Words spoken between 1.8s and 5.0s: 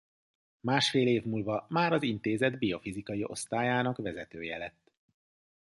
az intézet biofizikai osztályának vezetője lett.